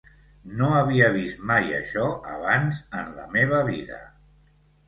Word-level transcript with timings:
No 0.61 0.69
havia 0.77 1.09
vist 1.17 1.43
mai 1.51 1.69
això 1.81 2.07
abans 2.39 2.81
en 3.03 3.15
la 3.19 3.29
meva 3.37 3.61
vida. 3.73 4.01